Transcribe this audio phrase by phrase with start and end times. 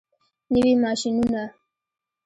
[0.51, 1.43] نوي ماشینونه.